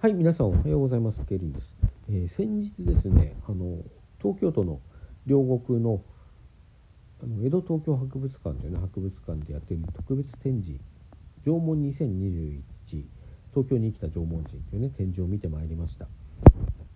[0.00, 1.18] はい、皆さんおはようございます。
[1.26, 1.74] ケリーです。
[2.08, 3.84] えー先日ですね、あの
[4.18, 4.80] 東京都の
[5.26, 6.02] 両国の
[7.22, 10.80] あの江戸東京博物館というね博物館でやっている特別展示
[11.44, 12.62] 「縄文2021
[13.50, 16.08] 東京に生きた縄文人」というね展示を見てまいりました。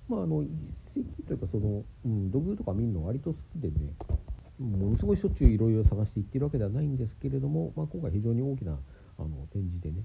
[0.09, 0.49] まああの一
[0.97, 3.93] 石というかその、うん、土偶とか見るの割と好きでね
[4.59, 8.79] ものすごいしょっちゅういろいろ探して行ってるわけではないんですけれども、まあ、今回非常に大きな
[9.19, 10.05] あの展示でね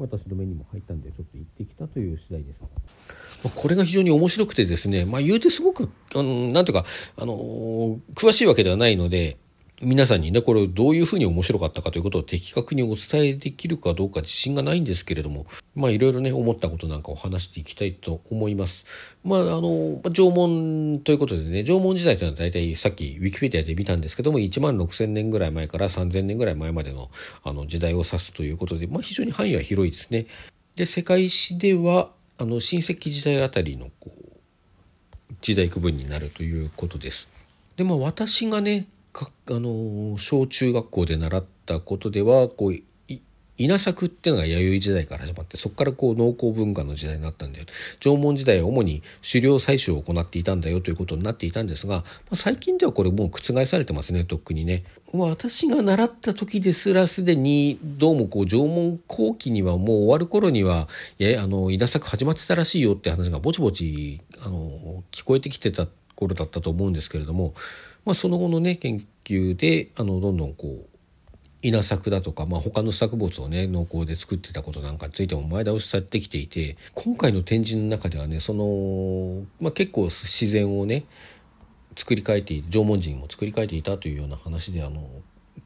[0.00, 2.60] 私の目にも入ったんでちょっと行ってきたという次第です。
[3.44, 6.84] まあこれが非常に面白くてですね、まあ言うてすごく、あの、なんていうか、
[7.16, 9.36] あの詳しいわけではないので、
[9.82, 18.84] 皆さんにね、これどういうふうに面白かったかということを的確にお伝えできるかどうか自信がないんですけれども、まあいろいろね、思ったことなんかを話していきたいと思います。
[19.24, 27.10] まああの、縄文ということでね、縄文時代というのは大体さっきウィキペディアで見たんですけども、1万6000年ぐらい前から3000年ぐらい前までの
[27.42, 30.26] あの時代を指すということで、まあ非常に範囲は広いですね。
[30.76, 37.30] で、世界史では、あの、新石器時代あたりのこう、時代区分になるということです。
[37.76, 42.74] でまあ私がねかあの小中学校で習ったことではこう
[43.60, 47.66] 稲作っていうのが弥生時代から始まってそこからこう農耕文化の時代になったんだよ
[48.00, 54.84] 縄文時代は主に狩猟採取を行っていたんだよということになっていたんですが、まあ、最近ではこれもう覆されてますねとっくにね。
[55.12, 60.88] 私が習った時ですらすでにどうもこう縄文後期にはもう終わる頃には
[61.18, 65.86] いやあの稲作始まってたらしいよって話がぼちぼちあの聞こえてきてた
[66.20, 67.54] 頃だったと思うんですけれども、
[68.04, 70.86] まあ、その後のね研究であのどんどんこう
[71.62, 81.04] 稲作だとか、まあ、他の作物をね農耕で作ってたことなんかについても前倒しされてきていて今回の展示の中ではねその、まあ、結構自然をね
[81.96, 85.06] 作り変えて縄文人も作り変えていたというような話であの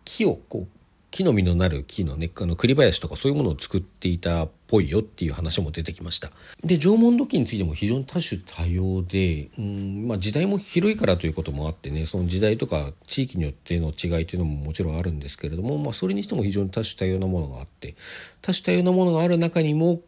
[0.04, 0.68] 木をこう
[1.14, 6.32] 木の実のなる木のねあの栗林とかそういうものを作っていたっぽいよっていう話も出てきました
[6.64, 17.94] で縄文土器についても非常に多種多様でうん、まあ、時代も広いからということもあってねその時代とか地域によっての違いというのももちろんあるんですけれども、まあ、それにしても非常に多種多様なものがあって
[18.42, 20.00] 多種多様なものがある中にも、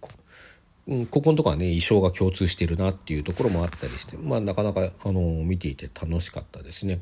[1.11, 7.01] ここのとこはね衣装が共通してるなっていうところもあったりしてまあなかなかあの見ていて楽しかったですね。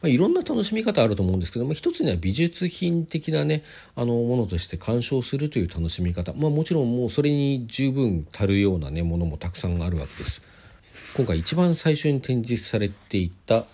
[0.00, 3.64] まあ、いろんな楽しみ方あると思うんですけども一つには美術品的なね
[3.96, 10.42] あのものとして鑑賞するという楽しみ方まあもちろんもうそれに十分足るようなねものもたくさんあるわけです。
[11.16, 13.64] 今回一番最初に展示されていた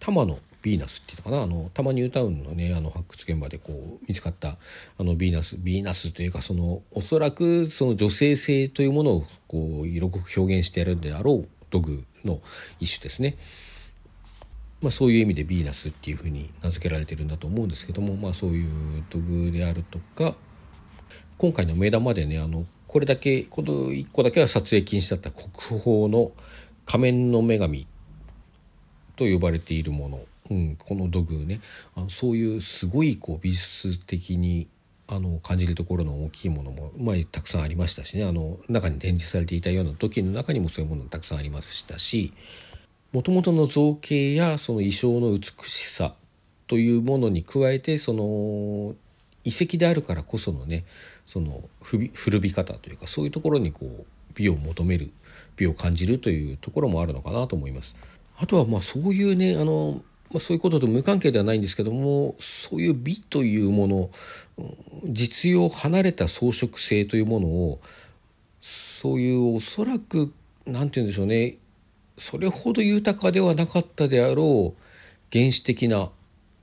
[0.00, 1.42] 玉のヴィーナスっていうのかな？
[1.42, 4.56] あの多摩ニュータウンのねあの発掘現場でこう見つかった
[4.98, 12.40] あのヴィーナスヴィーナスというかそのおそらくその女性性というものをこう色濃く表現してやるであろう土偶の
[12.80, 13.36] 一種ですね。
[14.82, 20.34] まあ、そういう意味でヴィーナスっていうふうに名付けられてるんだと思うんですけども、まあ、そういう土偶であるとか
[21.38, 25.48] 今回の目玉でねあのこれだけこの1個だけは撮影禁止だった国
[25.78, 26.32] 宝の
[26.84, 27.86] 仮面の女神
[29.16, 30.20] と呼ばれているもの、
[30.50, 31.60] うん、この土偶ね
[31.94, 34.66] あのそういうすごいこう美術的に
[35.08, 42.32] あの感じるところの大きいものも、まあ、たくさんありましたしねあの中に展示されていたような時の中にもそういうものたくさんありましたし
[43.12, 46.14] もともとの造形やその衣装の美しさ
[46.66, 48.94] というものに加えてその
[49.44, 50.84] 遺跡であるからこそのね
[51.26, 55.10] その古び方というかそういうところにこう美を求める
[55.56, 57.96] 美を感じるというところもあるのかなと思います。
[58.38, 64.10] あとはまあそういうねあの、まあ、そういうことと無関係ではないんですけどもそういう美というもの
[65.04, 67.80] 実用離れた装飾性というものを
[68.60, 70.32] そういうおそらく
[70.66, 71.56] 何て言うんでしょうね
[72.22, 74.80] それほど豊かではなかったであろう
[75.32, 76.08] 原始的な、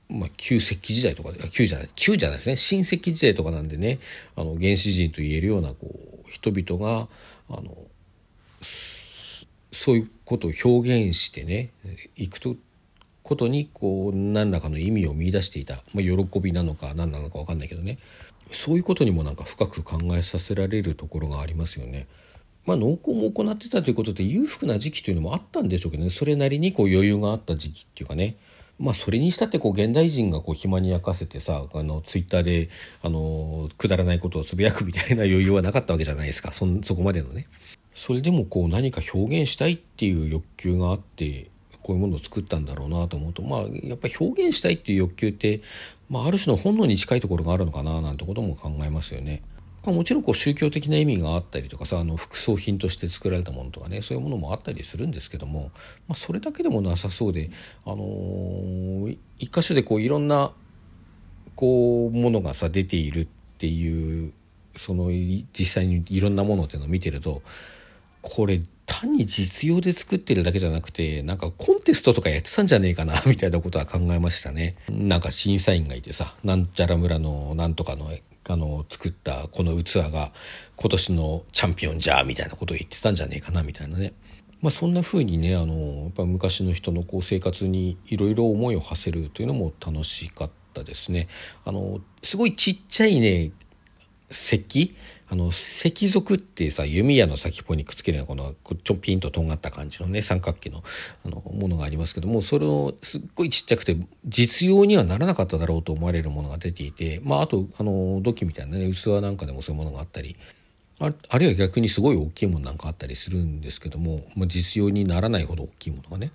[0.08, 3.98] まあ、旧石器時代とか旧じゃない旧じゃないですね新石器時代とかなんでね
[4.36, 5.76] あの原始人と言えるようなこ
[6.26, 7.08] う人々が
[7.50, 7.76] あの
[8.62, 11.68] そういうことを表現してね
[12.16, 12.56] いくと
[13.22, 17.98] ことにこう何らかの意味を見出していた、まあ、喜びなのか何なのか分かんないけどね
[18.50, 22.06] そういうことにもなんか深く考えさせられるところがありますよね。
[22.66, 28.36] まあ、農耕も行ってたということで裕福な時期というのもあったんでしょうけどねそれなりにこう余裕があった時期っていうかね
[28.78, 32.70] まあそれにしたってこう現代人がこう暇に焼かせてさあのツイッターで
[33.02, 37.46] あのくだらないことをつぶやくみたいな余裕はなかったわけじゃないですかそそこまでのね。
[37.94, 41.50] それでもこう何か表現したいっていう欲求があって
[41.82, 45.60] こういうものを作ったんだろうなと思うとまあやっぱり表現したいっていう欲求って、
[46.08, 49.42] まあ、ある種の本能に近いところがあるのかななんてことも考えますよね。
[49.84, 55.70] もちろんこう宗教的な意味があったりとかさあの副葬品として作られたものとかねそういうものもあったりするんですけども、
[56.06, 57.50] まあ、それだけでもなさそうで、
[57.86, 60.52] あのー一箇所でこういろんな
[61.56, 63.28] こうものがさ出ているっ
[63.58, 64.32] ていう
[64.76, 67.42] その実際にいろんなものっていうのを見てると
[68.22, 74.76] これ単に実用で作ってるだけじゃなくてなんかコンテストとかやってたんじゃねえかなみたいなことは考えましたね。
[74.90, 78.06] なんか審査員がいてさなんちゃら村のなんとかの
[78.50, 80.32] あの作ったこの器が
[80.76, 84.12] 今年のチャンピオンじゃみたいなことを言ってたんじゃねえかなみたいなね
[84.62, 91.28] まあ、そんな風にねあのやっぱ昔の人のこう生活にいろいろ思いを馳せるというのも楽しかったですね。
[91.64, 93.52] あのすごいちっちゃいね
[94.30, 94.94] 石
[95.32, 100.82] あの石族ってさ弓矢の先っぽにくっつけるようなこのちょピンととんがった感じのね三角形の
[101.24, 103.96] あのものがありますけどもそれをすっごいちっちゃくて
[104.26, 110.36] 実用にはならなかっただろうと思われるものが出ていてまああとあの土器みたいなね器なんかでもそういうものがあったり
[110.98, 116.32] ああるいは逆にすごい大きいものなんかあったりするんですけども、まあ、実用にならないほど大きいものがね。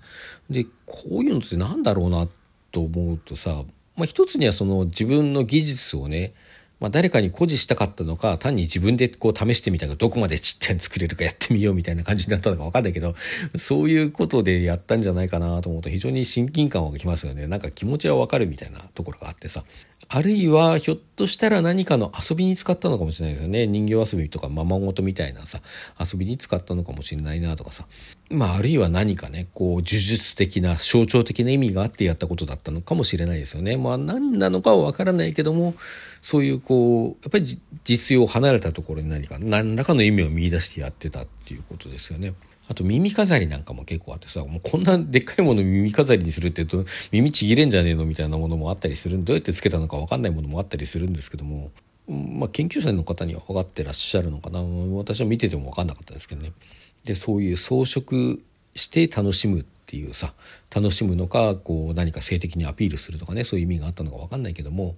[0.50, 2.26] でこういうのって何だろうな
[2.72, 3.62] と思うとさ、
[3.96, 6.32] まあ、一つにはその自分の技術をね
[6.78, 13.14] まあ、誰かに誇示したかったのか単に自分でこう試してみたがどこまでちっちゃい作れるかやってみようみたいな感じになったのかわかんないけど
[13.56, 17.46] そういうことでやったんじゃないかなと思うと非常に親近感はきますよね。
[17.46, 19.64] なんか気持ちはわかるみたいなところがあってさ。
[20.08, 23.66] あるいはひょっとしたら何かの遊びに使ったのかもしれないですよね。
[23.66, 25.60] 人形遊びとかままごとみたいなさ
[26.00, 27.86] 遊びに使ったのかもしれないなとかさ。
[28.30, 33.76] まああるいは何かねこう呪術的な象徴的な意味があってやったことだったのかもしれないですよね。
[33.76, 35.74] まあ何なのかは分からないけども
[36.22, 42.34] そういうこうやっぱり実用を離れたところに何か何らかの意味を見出してやってたっていうことですよね。
[42.68, 51.70] あと耳飾りなんかも結構あってさ、もうこんなでっかいもの耳飾りにするって言うと耳ちぎれんじゃねえのみたいなものもあったりするどうやってつけたのか分かんないものもあったりするんですけども、
[52.08, 54.60] まあ研究者の方には分かってらっしゃるのかな。
[54.60, 56.52] 私は見てても分かんなかったですけどね。
[57.04, 58.38] で、そういう装飾
[58.74, 60.34] して楽しむっていうさ、
[60.74, 64.96] 楽しむのか、こう何か性的にアピールするとかね、そういう意味があったのか分かんないけども、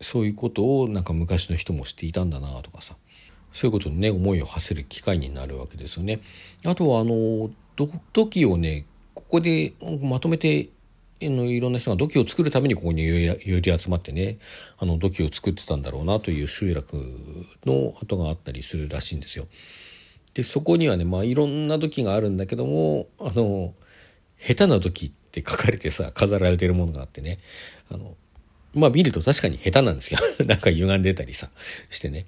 [0.00, 2.96] そういうことをなんか昔の人もしていたんだなとかさ
[3.52, 6.20] そういうことにね思いを馳せる機会になるわけですよね。
[6.64, 7.50] あとはあの
[8.12, 8.84] 土器をね
[9.14, 10.68] ここでまとめて
[11.20, 14.38] のいろんな人が土器を作るためにここに寄り集まってね
[14.78, 16.96] あの土器を作ってたんだろうなという集落
[17.64, 19.46] の跡があったりするらしいんですよ。
[20.34, 23.74] でそこにはねまあいろんな土器があるんだけどもあの
[24.38, 27.38] 下手な土器って書かれてさ飾られてるものがあってね
[27.90, 28.16] あの
[28.74, 30.18] まあ見ると確かに下手なんですよ。
[30.46, 31.50] なんか歪んでたりさ、
[31.90, 32.26] してね。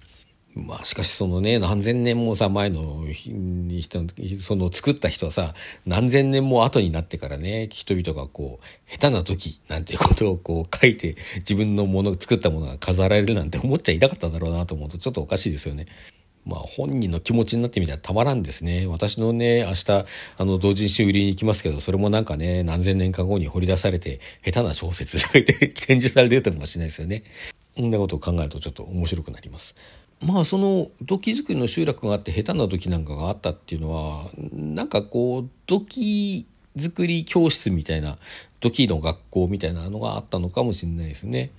[0.57, 4.07] まあしかしそのね、何千年もさ、前の人、
[4.39, 5.53] その作った人はさ、
[5.85, 15.87] 何千年も後になってからね、人々がこう、下手な時なんてことをこう書いて、自分のもの、作ったものが飾られるなんて思っちゃいなかったんだろうなと思うとちょっとおかしいですよね。
[16.47, 18.87] まあ本人の気持ちになってみたらたまらんですね。
[18.87, 20.07] 私のね、明日、
[20.39, 27.25] あの、同人誌売りに行きますけど、それもなんかね、何千年か後に掘り出されて、下手な小説が 展示されてるかもしれないですよね。
[27.77, 29.75] そんなことを考えるとちょっと面白くなります。
[30.23, 36.47] まあその土器作りの集落があって下手な土器なんかがあったっていうのはなんかこう土器
[36.77, 38.19] 作り教室みたいな
[38.61, 41.51] 土器の学校みたいなのがあったのかもしれないですね。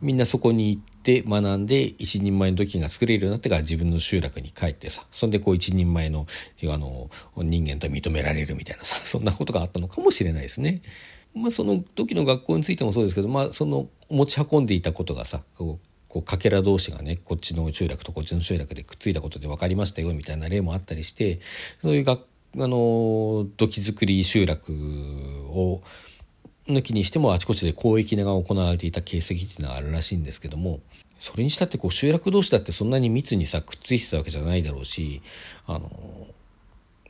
[0.00, 6.26] みんなそこに行って学んで一人前の土器が作れるようになってから自分の集落に帰ってさそんでこう一人前の
[6.64, 10.82] あの人間と認められるみたいなさ そんなことがあったのかもしれないですね。
[11.34, 21.40] まあ、その時の学校についてもそうですけど、まあ、その持ち運んでいたことがさこうこうかけら同士がねこっちの集落とこっちの集落でくっついたことで分かりましたよみたいな例もあったりして
[21.82, 22.20] そういう学
[22.56, 24.72] あの土器作り集落
[25.48, 25.82] を
[26.68, 30.78] 抜きにしてもあちこちで交易が行われていた形跡っていうのはあるらしいんですけども
[31.18, 35.20] それにしたってこう集落同士だってそんなに密にさくっついてたわけじゃないだろうし
[35.66, 35.90] あの、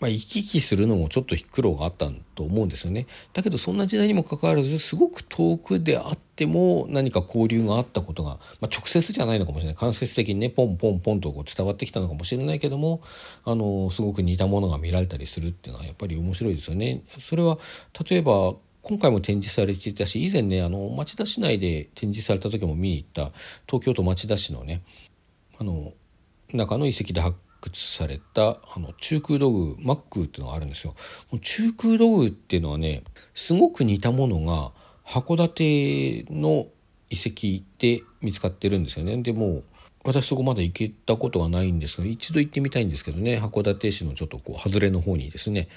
[0.04, 3.06] まあ、行き来するのもちょっと苦労があったと思うんですよね。
[3.32, 13.00] だけどそんな時代にもかかわらずすごく遠くであっても何か交流があったことが、まあ、直接じゃないのかもしれない間接的にねポンポンポンとこう伝わってきたのかもしれないけども
[13.46, 17.00] あのすごく似たものが見られたりするっていうのはやっぱり面白いですよね。
[17.18, 17.56] それは
[18.06, 23.32] 例えば今回も展示されていたし以前ねあの町田市内で展示された時も見に行った
[23.66, 24.82] 東京都町田市のね
[25.58, 25.94] あの
[26.52, 27.38] 中の遺跡で発
[27.71, 30.94] 掘されたあの中空土偶マックっていうのがあるんですよ。
[31.40, 33.02] 中空土偶っていうのはね
[33.35, 34.73] すごく似たものが
[35.06, 36.66] 函館の
[37.11, 39.16] 遺跡で見つかってるんですよね。
[39.23, 39.62] でも
[40.04, 45.68] 私そこまで行けたことはないんですが一度行ってみたいんですけどね函館市のちょっとこう外れの方にですね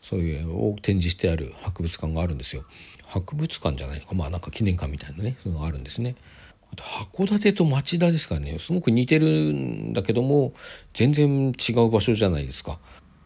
[0.00, 2.62] そういうを展示してある博物館があるんですよ
[3.06, 6.16] 博物館じゃないのかまあなんか記念館みたいなねそういうのがあるんですね
[6.74, 8.58] 函館と町田ですかね。
[8.58, 10.52] すごく似てるんだけども
[10.92, 12.78] 全然違う場所じゃないですか。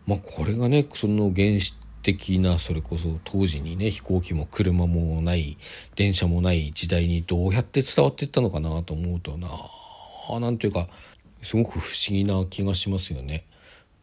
[0.06, 5.58] まあこれがねその原始的なそれこそ当時にね飛行機も車もない
[5.96, 9.48] 電車もない時代にどうやって伝わっていったのかなと思うとな
[10.30, 10.88] あなんていうか
[11.42, 13.46] すごく不思議な気がしますよね。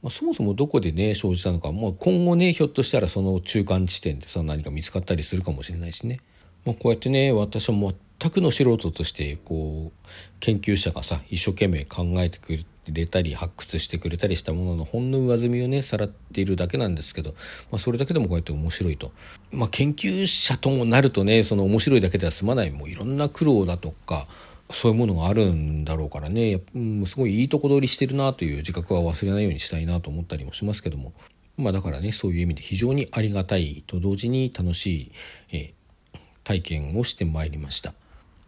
[0.03, 6.19] まあ、そもそもどこでね生じたのか、まあ、今後ねひょっとしたらその中間地点でさ何か見つかったりするかもしれないしね、
[6.65, 7.75] まあ、こうやってね私は
[8.19, 10.09] 全くの素人としてこう
[10.39, 12.57] 研究者がさ一生懸命考えてく
[12.87, 17.31] れたり発掘してくれたりしたもののほんの上積みをねさらっているだけなんですけど、
[17.71, 19.11] まあ、それだけでもこうやって面白いと、
[19.51, 24.27] まあ、研究者ともなるとねその面白いだけでは済まないもういろんな苦労だとか
[24.69, 31.13] そういうものがあるんだろうからね、うん、すごいいいとこ取りしてるなという自覚は忘れないようにしたいなと思ったりもしますけども。
[31.57, 35.11] まあだからねそういう意味で非常にありがたいと同時に楽しい、
[35.51, 37.95] えー、体験をしてまいりました。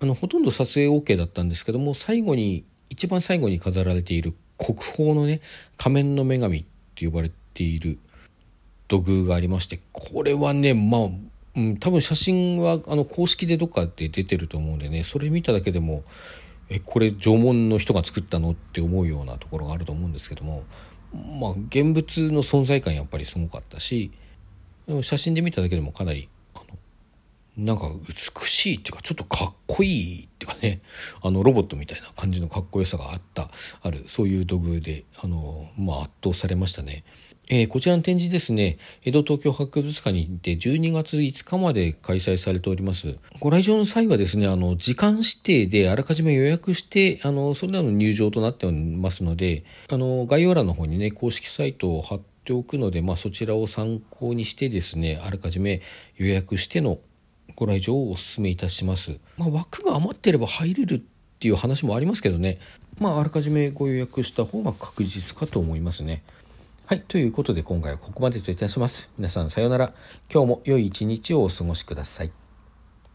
[0.02, 5.42] あのほとんど撮影 OK だったんですけども最後に一番最後に飾られている国宝のね
[5.78, 6.66] 仮面の女神っ
[6.96, 8.00] て呼ばれている
[8.88, 11.02] 土偶がありましてこれはねまあ
[11.56, 16.04] うん、多分写真はあの公式でどっかで出てると思うんでねそれ見ただけでも
[16.70, 20.64] えこれ縄文の人が作ったのって思うようなところがあると思うんですけども
[21.12, 24.12] まあ現物の存在感やっぱりすごかったし
[25.02, 26.30] 写真で見ただけでもかなり
[27.60, 27.90] なんか
[28.42, 30.82] 美しいっていうかちょっとかっこいいっていうかね
[31.22, 33.52] あのロボットみたいな感じのかっこよさがあった
[33.82, 37.04] あるそういう土偶であの、まあ、圧倒されましたね。
[37.52, 43.18] えー、こちらの展示ですね、江戸東京博物館に行って12月5日まで開催されております。
[43.40, 55.82] ご来場の際はですね、あの、時間指定であらかじめ予約して、あの、それらの入場となっておりますので、あの、概要欄の方にね、公式サイトを貼っておくので、まあ、そちらを参考にしてですね、あらかじめ
[56.18, 57.00] 予約しての
[57.60, 59.20] ご来場をお勧めいたします。
[59.38, 61.02] まあ、枠が余ってれば入れるっ
[61.40, 62.58] ていう話もありますけどね、
[63.00, 66.24] まあ、あらかじめご予約した方が確実かと思いますね。
[66.86, 67.02] はい。
[67.02, 69.10] ということで今回はここまでといたします。
[69.18, 69.94] 皆さんさようなら。
[70.34, 72.32] 今日も良い一日をお過ごしください。